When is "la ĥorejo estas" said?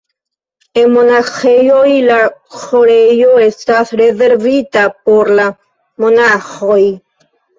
2.05-3.93